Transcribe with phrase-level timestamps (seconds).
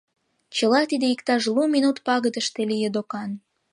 [0.55, 3.31] Чыла тиде иктаж лу минут пагытыште лие докан.